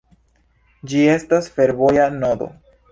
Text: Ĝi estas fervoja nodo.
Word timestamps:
Ĝi 0.93 1.03
estas 1.17 1.51
fervoja 1.59 2.11
nodo. 2.19 2.55